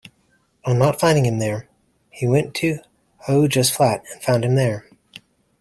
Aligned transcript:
On 0.65 0.79
not 0.79 0.99
finding 0.99 1.27
him 1.27 1.37
there, 1.37 1.69
he 2.09 2.25
went 2.25 2.55
to 2.55 2.79
Ahuja's 3.27 3.69
flat 3.69 4.03
and 4.11 4.23
found 4.23 4.43
him 4.43 4.55
there. 4.55 4.89